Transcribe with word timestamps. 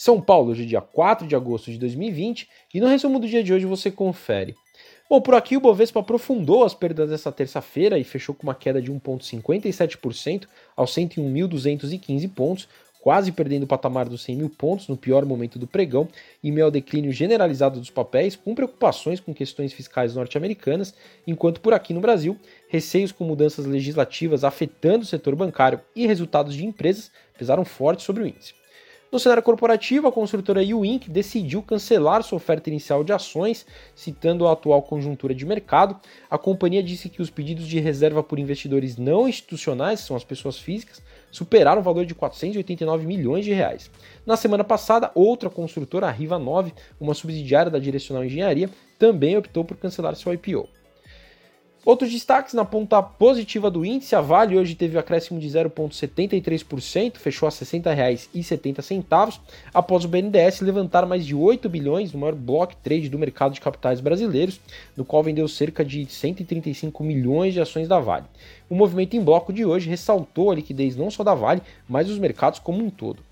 São 0.00 0.20
Paulo, 0.20 0.52
hoje 0.52 0.62
é 0.62 0.64
dia 0.64 0.80
4 0.80 1.26
de 1.26 1.34
agosto 1.34 1.72
de 1.72 1.76
2020, 1.76 2.48
e 2.72 2.80
no 2.80 2.86
resumo 2.86 3.18
do 3.18 3.26
dia 3.26 3.42
de 3.42 3.52
hoje 3.52 3.66
você 3.66 3.90
confere. 3.90 4.54
Bom, 5.10 5.20
por 5.20 5.34
aqui 5.34 5.56
o 5.56 5.60
Bovespa 5.60 5.98
aprofundou 5.98 6.62
as 6.62 6.72
perdas 6.72 7.10
dessa 7.10 7.32
terça-feira 7.32 7.98
e 7.98 8.04
fechou 8.04 8.32
com 8.32 8.44
uma 8.44 8.54
queda 8.54 8.80
de 8.80 8.92
1,57% 8.92 10.46
aos 10.76 10.94
101.215 10.94 12.32
pontos, 12.32 12.68
quase 13.00 13.32
perdendo 13.32 13.64
o 13.64 13.66
patamar 13.66 14.08
dos 14.08 14.22
100 14.22 14.36
mil 14.36 14.48
pontos 14.48 14.86
no 14.86 14.96
pior 14.96 15.24
momento 15.24 15.58
do 15.58 15.66
pregão, 15.66 16.06
em 16.44 16.52
meio 16.52 16.66
ao 16.66 16.70
declínio 16.70 17.10
generalizado 17.10 17.80
dos 17.80 17.90
papéis, 17.90 18.36
com 18.36 18.54
preocupações 18.54 19.18
com 19.18 19.34
questões 19.34 19.72
fiscais 19.72 20.14
norte-americanas, 20.14 20.94
enquanto 21.26 21.60
por 21.60 21.74
aqui 21.74 21.92
no 21.92 22.00
Brasil, 22.00 22.38
receios 22.68 23.10
com 23.10 23.24
mudanças 23.24 23.66
legislativas 23.66 24.44
afetando 24.44 25.02
o 25.02 25.08
setor 25.08 25.34
bancário 25.34 25.80
e 25.96 26.06
resultados 26.06 26.54
de 26.54 26.64
empresas 26.64 27.10
pesaram 27.36 27.64
forte 27.64 28.04
sobre 28.04 28.22
o 28.22 28.26
índice. 28.28 28.57
No 29.10 29.18
cenário 29.18 29.42
corporativo, 29.42 30.06
a 30.06 30.12
construtora 30.12 30.62
Inc. 30.62 31.08
decidiu 31.08 31.62
cancelar 31.62 32.22
sua 32.22 32.36
oferta 32.36 32.68
inicial 32.68 33.02
de 33.02 33.10
ações, 33.10 33.64
citando 33.94 34.46
a 34.46 34.52
atual 34.52 34.82
conjuntura 34.82 35.34
de 35.34 35.46
mercado. 35.46 35.98
A 36.30 36.36
companhia 36.36 36.82
disse 36.82 37.08
que 37.08 37.22
os 37.22 37.30
pedidos 37.30 37.66
de 37.66 37.80
reserva 37.80 38.22
por 38.22 38.38
investidores 38.38 38.98
não 38.98 39.26
institucionais, 39.26 40.00
são 40.00 40.14
as 40.14 40.24
pessoas 40.24 40.58
físicas, 40.58 41.00
superaram 41.30 41.80
o 41.80 41.84
valor 41.84 42.04
de 42.04 42.14
489 42.14 43.06
milhões 43.06 43.46
de 43.46 43.52
reais. 43.54 43.90
Na 44.26 44.36
semana 44.36 44.62
passada, 44.62 45.10
outra 45.14 45.48
construtora, 45.48 46.06
a 46.06 46.10
Riva 46.10 46.38
9, 46.38 46.74
uma 47.00 47.14
subsidiária 47.14 47.70
da 47.70 47.78
Direcional 47.78 48.26
Engenharia, 48.26 48.68
também 48.98 49.38
optou 49.38 49.64
por 49.64 49.78
cancelar 49.78 50.16
seu 50.16 50.34
IPO. 50.34 50.68
Outros 51.84 52.10
destaques 52.10 52.54
na 52.54 52.64
ponta 52.64 53.00
positiva 53.00 53.70
do 53.70 53.84
índice, 53.84 54.16
a 54.16 54.20
Vale 54.20 54.58
hoje 54.58 54.74
teve 54.74 54.96
um 54.96 55.00
acréscimo 55.00 55.38
de 55.38 55.48
0,73%, 55.48 57.16
fechou 57.16 57.46
a 57.46 57.50
R$ 57.50 57.56
60,70, 57.56 59.38
após 59.72 60.04
o 60.04 60.08
BNDES 60.08 60.60
levantar 60.60 61.06
mais 61.06 61.24
de 61.24 61.36
8 61.36 61.68
bilhões 61.68 62.12
no 62.12 62.18
maior 62.18 62.34
block 62.34 62.76
trade 62.76 63.08
do 63.08 63.18
mercado 63.18 63.54
de 63.54 63.60
capitais 63.60 64.00
brasileiros, 64.00 64.60
no 64.96 65.04
qual 65.04 65.22
vendeu 65.22 65.46
cerca 65.46 65.84
de 65.84 66.04
135 66.04 67.02
milhões 67.04 67.54
de 67.54 67.60
ações 67.60 67.86
da 67.86 68.00
Vale. 68.00 68.26
O 68.68 68.74
movimento 68.74 69.16
em 69.16 69.22
bloco 69.22 69.52
de 69.52 69.64
hoje 69.64 69.88
ressaltou 69.88 70.50
a 70.50 70.54
liquidez 70.56 70.96
não 70.96 71.10
só 71.10 71.22
da 71.22 71.34
Vale, 71.34 71.62
mas 71.88 72.08
dos 72.08 72.18
mercados 72.18 72.58
como 72.58 72.84
um 72.84 72.90
todo. 72.90 73.27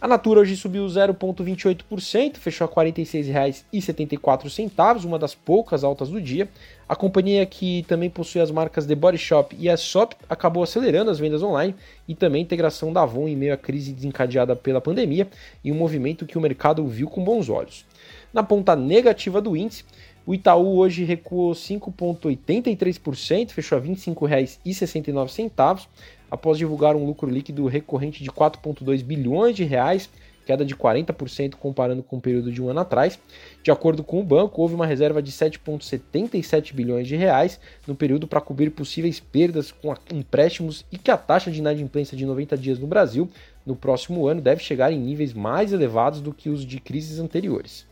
A 0.00 0.06
Natura 0.06 0.42
hoje 0.42 0.56
subiu 0.56 0.86
0,28%, 0.86 2.36
fechou 2.36 2.64
a 2.64 2.68
R$ 2.68 2.74
46,74, 2.92 5.04
uma 5.04 5.18
das 5.18 5.34
poucas 5.34 5.82
altas 5.82 6.08
do 6.08 6.20
dia. 6.20 6.48
A 6.88 6.94
companhia 6.94 7.44
que 7.44 7.84
também 7.88 8.08
possui 8.08 8.40
as 8.40 8.52
marcas 8.52 8.86
The 8.86 8.94
Body 8.94 9.18
Shop 9.18 9.56
e 9.58 9.68
a 9.68 9.76
Shop 9.76 10.14
acabou 10.28 10.62
acelerando 10.62 11.10
as 11.10 11.18
vendas 11.18 11.42
online 11.42 11.74
e 12.06 12.14
também 12.14 12.42
a 12.42 12.44
integração 12.44 12.92
da 12.92 13.02
Avon 13.02 13.26
em 13.26 13.34
meio 13.34 13.52
à 13.52 13.56
crise 13.56 13.92
desencadeada 13.92 14.54
pela 14.54 14.80
pandemia 14.80 15.26
e 15.64 15.72
um 15.72 15.74
movimento 15.74 16.26
que 16.26 16.38
o 16.38 16.40
mercado 16.40 16.86
viu 16.86 17.08
com 17.08 17.24
bons 17.24 17.48
olhos. 17.48 17.84
Na 18.32 18.44
ponta 18.44 18.76
negativa 18.76 19.40
do 19.40 19.56
índice, 19.56 19.84
o 20.24 20.32
Itaú 20.32 20.76
hoje 20.76 21.02
recuou 21.02 21.54
5,83%, 21.54 23.50
fechou 23.50 23.76
a 23.76 23.80
R$ 23.80 23.88
25,69 23.88 25.88
após 26.30 26.58
divulgar 26.58 26.94
um 26.94 27.04
lucro 27.04 27.30
líquido 27.30 27.66
recorrente 27.66 28.22
de 28.22 28.30
4,2 28.30 29.02
bilhões 29.02 29.56
de 29.56 29.64
reais, 29.64 30.10
queda 30.48 30.64
de 30.64 30.74
40% 30.74 31.56
comparando 31.56 32.02
com 32.02 32.16
o 32.16 32.20
período 32.20 32.50
de 32.50 32.62
um 32.62 32.70
ano 32.70 32.80
atrás. 32.80 33.18
De 33.62 33.70
acordo 33.70 34.02
com 34.02 34.18
o 34.18 34.24
banco, 34.24 34.62
houve 34.62 34.74
uma 34.74 34.86
reserva 34.86 35.20
de 35.20 35.30
7,77 35.30 36.72
bilhões 36.72 37.06
de 37.06 37.16
reais 37.16 37.60
no 37.86 37.94
período 37.94 38.26
para 38.26 38.40
cobrir 38.40 38.70
possíveis 38.70 39.20
perdas 39.20 39.70
com 39.70 39.94
empréstimos 40.10 40.86
e 40.90 40.96
que 40.96 41.10
a 41.10 41.18
taxa 41.18 41.50
de 41.50 41.58
inadimplência 41.58 42.16
de 42.16 42.24
90 42.24 42.56
dias 42.56 42.78
no 42.78 42.86
Brasil 42.86 43.28
no 43.66 43.76
próximo 43.76 44.26
ano 44.26 44.40
deve 44.40 44.62
chegar 44.62 44.90
em 44.90 44.98
níveis 44.98 45.34
mais 45.34 45.70
elevados 45.70 46.22
do 46.22 46.32
que 46.32 46.48
os 46.48 46.64
de 46.64 46.80
crises 46.80 47.18
anteriores. 47.18 47.86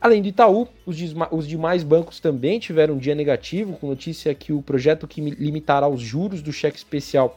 Além 0.00 0.22
do 0.22 0.28
Itaú, 0.28 0.66
os, 0.86 1.46
demais 1.46 1.82
bancos 1.82 2.18
também 2.18 2.58
tiveram 2.58 2.94
um 2.94 2.98
dia 2.98 3.14
negativo, 3.14 3.74
com 3.74 3.86
notícia 3.86 4.34
que 4.34 4.50
o 4.50 4.62
projeto 4.62 5.06
que 5.06 5.20
limitará 5.20 5.86
os 5.86 6.00
juros 6.00 6.40
do 6.40 6.50
cheque 6.50 6.78
especial 6.78 7.36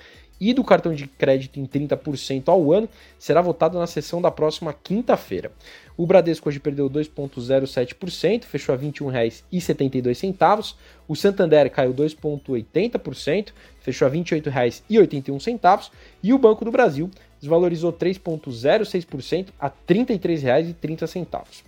e 0.50 0.54
do 0.54 0.64
cartão 0.64 0.94
de 0.94 1.08
crédito 1.08 1.59
em 1.59 1.66
30% 1.66 2.50
ao 2.50 2.72
ano 2.74 2.88
será 3.18 3.42
votado 3.42 3.80
na 3.80 3.88
sessão 3.88 4.22
da 4.22 4.30
próxima 4.30 4.74
quinta-feira. 4.74 5.52
O 5.96 6.06
Bradesco 6.06 6.50
hoje 6.50 6.59
perdeu 6.59 6.90
2,07%, 6.90 8.44
fechou 8.44 8.76
a 8.76 8.78
R$ 8.78 8.88
21,72. 8.88 10.76
O 11.08 11.16
Santander 11.16 11.70
caiu 11.70 11.94
2,80%, 11.94 13.54
fechou 13.80 14.06
a 14.08 14.12
R$ 14.12 14.20
28,81. 14.20 15.90
E 16.22 16.34
o 16.34 16.38
Banco 16.38 16.66
do 16.66 16.72
Brasil 16.72 17.10
desvalorizou 17.40 17.94
3,06% 17.94 19.48
a 19.60 19.68
R$ 19.68 19.74
33,30. 19.88 21.64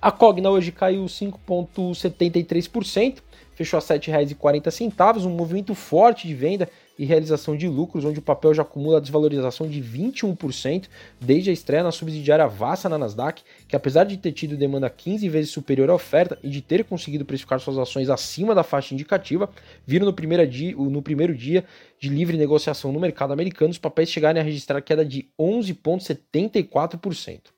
A 0.00 0.10
Cogna 0.10 0.50
hoje 0.50 0.72
caiu 0.72 1.04
5,73%, 1.06 3.18
fechou 3.54 3.78
a 3.78 3.80
R$ 3.80 3.86
7,40, 3.98 5.24
um 5.24 5.30
movimento 5.30 5.74
forte 5.74 6.28
de 6.28 6.34
venda 6.34 6.68
e 6.98 7.04
realização 7.04 7.56
de 7.56 7.68
lucros, 7.68 8.04
onde 8.04 8.18
o 8.18 8.22
papel 8.22 8.54
já 8.54 8.62
acumula 8.62 9.00
desvalorização 9.00 9.68
de 9.68 9.82
21% 9.82 10.86
desde 11.20 11.50
a 11.50 11.52
estreia 11.52 11.82
na 11.82 11.92
subsidiária 11.92 12.46
Vassa 12.46 12.88
na 12.88 12.96
Nasdaq, 12.96 13.42
que 13.68 13.76
apesar 13.76 14.04
de 14.04 14.16
ter 14.16 14.32
tido 14.32 14.56
demanda 14.56 14.88
15 14.88 15.28
vezes 15.28 15.50
superior 15.50 15.90
à 15.90 15.94
oferta 15.94 16.38
e 16.42 16.48
de 16.48 16.62
ter 16.62 16.84
conseguido 16.84 17.24
precificar 17.24 17.60
suas 17.60 17.78
ações 17.78 18.08
acima 18.08 18.54
da 18.54 18.62
faixa 18.62 18.94
indicativa, 18.94 19.50
viram 19.86 20.06
no 20.06 20.12
primeiro 20.12 20.46
dia, 20.46 20.74
no 20.76 21.02
primeiro 21.02 21.34
dia 21.34 21.64
de 21.98 22.08
livre 22.08 22.36
negociação 22.36 22.92
no 22.92 23.00
mercado 23.00 23.32
americano 23.32 23.70
os 23.70 23.78
papéis 23.78 24.10
chegarem 24.10 24.40
a 24.40 24.44
registrar 24.44 24.80
queda 24.80 25.04
de 25.04 25.28
11,74%. 25.38 27.55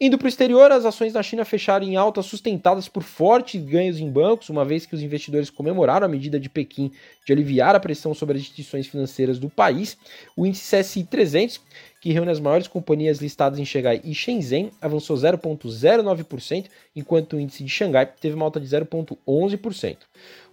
Indo 0.00 0.16
para 0.16 0.26
o 0.26 0.28
exterior, 0.28 0.70
as 0.70 0.84
ações 0.84 1.12
na 1.12 1.24
China 1.24 1.44
fecharam 1.44 1.84
em 1.84 1.96
alta 1.96 2.22
sustentadas 2.22 2.86
por 2.86 3.02
fortes 3.02 3.60
ganhos 3.60 3.98
em 3.98 4.08
bancos, 4.08 4.48
uma 4.48 4.64
vez 4.64 4.86
que 4.86 4.94
os 4.94 5.02
investidores 5.02 5.50
comemoraram 5.50 6.06
a 6.06 6.08
medida 6.08 6.38
de 6.38 6.48
Pequim 6.48 6.92
de 7.26 7.32
aliviar 7.32 7.74
a 7.74 7.80
pressão 7.80 8.14
sobre 8.14 8.36
as 8.36 8.42
instituições 8.42 8.86
financeiras 8.86 9.40
do 9.40 9.50
país. 9.50 9.98
O 10.36 10.46
índice 10.46 10.76
CSI 10.76 11.02
300 11.02 11.60
que 12.00 12.12
reúne 12.12 12.30
as 12.30 12.40
maiores 12.40 12.68
companhias 12.68 13.18
listadas 13.18 13.58
em 13.58 13.64
Xangai 13.64 14.00
e 14.04 14.14
Shenzhen, 14.14 14.70
avançou 14.80 15.16
0,09%, 15.16 16.66
enquanto 16.94 17.34
o 17.34 17.40
índice 17.40 17.64
de 17.64 17.70
Xangai 17.70 18.06
teve 18.06 18.36
uma 18.36 18.44
alta 18.44 18.60
de 18.60 18.66
0,11%. 18.66 19.96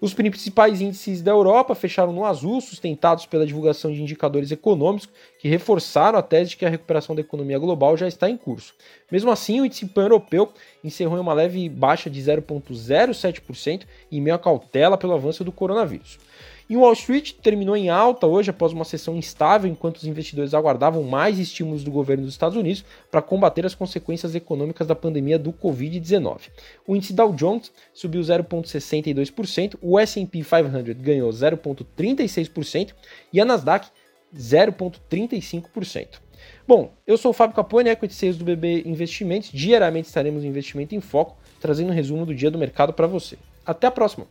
Os 0.01 0.13
principais 0.13 0.81
índices 0.81 1.22
da 1.22 1.31
Europa 1.31 1.73
fecharam 1.73 2.11
no 2.11 2.25
azul, 2.25 2.59
sustentados 2.61 3.25
pela 3.25 3.45
divulgação 3.45 3.91
de 3.91 4.01
indicadores 4.01 4.51
econômicos 4.51 5.09
que 5.39 5.47
reforçaram 5.47 6.17
a 6.17 6.22
tese 6.22 6.51
de 6.51 6.57
que 6.57 6.66
a 6.66 6.69
recuperação 6.69 7.16
da 7.16 7.22
economia 7.22 7.59
global 7.59 7.95
já 7.95 8.07
está 8.07 8.29
em 8.29 8.38
curso. 8.38 8.73
Mesmo 9.12 9.31
assim, 9.31 9.62
o 9.62 9.66
índice 9.66 9.85
pan-europeu 9.85 10.51
encerrou 10.83 11.17
em 11.17 11.22
uma 11.22 11.33
leve 11.33 11.69
baixa 11.69 12.09
de 12.09 12.22
0,07% 12.22 13.83
em 14.12 14.22
meio 14.22 14.35
à 14.35 14.39
cautela 14.39 14.97
pelo 14.97 15.13
avanço 15.13 15.44
do 15.44 15.51
coronavírus. 15.51 16.17
E 16.67 16.75
o 16.75 16.79
Wall 16.79 16.93
Street 16.93 17.33
terminou 17.33 17.77
em 17.77 17.89
alta 17.89 18.25
hoje 18.25 18.49
após 18.49 18.73
uma 18.73 18.83
sessão 18.83 19.15
instável, 19.15 19.69
enquanto 19.69 19.97
os 19.97 20.05
investidores 20.05 20.53
aguardavam 20.53 21.03
mais 21.03 21.37
estímulos 21.37 21.83
do 21.83 21.91
governo 21.91 22.23
dos 22.23 22.33
Estados 22.33 22.57
Unidos 22.57 22.83
para 23.11 23.21
combater 23.21 23.65
as 23.65 23.75
consequências 23.75 24.33
econômicas 24.33 24.87
da 24.87 24.95
pandemia 24.95 25.37
do 25.37 25.53
Covid-19. 25.53 26.49
O 26.87 26.95
índice 26.95 27.13
Dow 27.13 27.31
Jones 27.33 27.71
subiu 27.93 28.21
0,62%, 28.21 29.77
o 29.79 29.99
S&P 29.99 30.43
500 30.43 30.95
ganhou 31.01 31.29
0,36% 31.29 32.93
e 33.31 33.39
a 33.39 33.45
Nasdaq 33.45 33.87
0,35%. 34.35 36.19
Bom, 36.67 36.93
eu 37.05 37.17
sou 37.17 37.29
o 37.31 37.33
Fábio 37.33 37.55
Capone, 37.55 37.89
Equity 37.89 38.13
Sales 38.13 38.37
do 38.37 38.45
BB 38.45 38.83
Investimentos. 38.85 39.51
Diariamente 39.51 40.07
estaremos 40.07 40.43
em 40.43 40.47
Investimento 40.47 40.95
em 40.95 41.01
Foco, 41.01 41.37
trazendo 41.59 41.91
um 41.91 41.95
resumo 41.95 42.25
do 42.25 42.33
dia 42.33 42.51
do 42.51 42.57
mercado 42.57 42.91
para 42.91 43.07
você. 43.07 43.37
Até 43.65 43.87
a 43.87 43.91
próxima! 43.91 44.27